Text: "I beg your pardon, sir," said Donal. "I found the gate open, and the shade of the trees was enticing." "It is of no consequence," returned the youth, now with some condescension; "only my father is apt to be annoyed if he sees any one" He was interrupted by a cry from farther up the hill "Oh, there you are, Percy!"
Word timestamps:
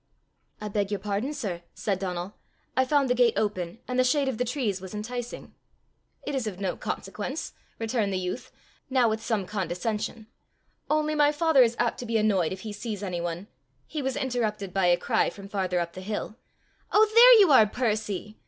"I 0.59 0.67
beg 0.67 0.89
your 0.89 0.99
pardon, 0.99 1.31
sir," 1.31 1.61
said 1.75 1.99
Donal. 1.99 2.33
"I 2.75 2.85
found 2.85 3.07
the 3.07 3.13
gate 3.13 3.35
open, 3.37 3.77
and 3.87 3.99
the 3.99 4.03
shade 4.03 4.27
of 4.27 4.39
the 4.39 4.45
trees 4.45 4.81
was 4.81 4.95
enticing." 4.95 5.53
"It 6.25 6.33
is 6.33 6.47
of 6.47 6.59
no 6.59 6.75
consequence," 6.75 7.53
returned 7.77 8.11
the 8.11 8.17
youth, 8.17 8.51
now 8.89 9.07
with 9.07 9.21
some 9.21 9.45
condescension; 9.45 10.25
"only 10.89 11.13
my 11.13 11.31
father 11.31 11.61
is 11.61 11.75
apt 11.77 11.99
to 11.99 12.07
be 12.07 12.17
annoyed 12.17 12.51
if 12.51 12.61
he 12.61 12.73
sees 12.73 13.03
any 13.03 13.21
one" 13.21 13.45
He 13.85 14.01
was 14.01 14.15
interrupted 14.15 14.73
by 14.73 14.87
a 14.87 14.97
cry 14.97 15.29
from 15.29 15.47
farther 15.47 15.79
up 15.79 15.93
the 15.93 16.01
hill 16.01 16.35
"Oh, 16.91 17.07
there 17.13 17.39
you 17.39 17.51
are, 17.51 17.67
Percy!" 17.67 18.39